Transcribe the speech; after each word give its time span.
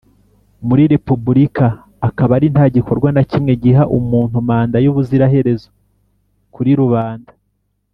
muri 0.67 0.83
repubulika, 0.93 1.67
akaba 2.07 2.33
nta 2.53 2.65
gikorwa 2.75 3.09
na 3.15 3.23
kimwe 3.29 3.53
giha 3.63 3.83
umuntu 3.97 4.37
mandat 4.47 4.81
y'ubuziraherezo 4.85 5.69
kuri 6.53 6.71
rubanda, 6.81 7.31